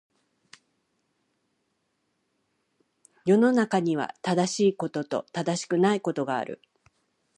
[3.23, 6.59] 世の中には、正しいことと正しくないことがある。